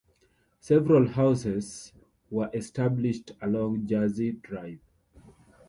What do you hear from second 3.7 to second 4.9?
Jersey Drive.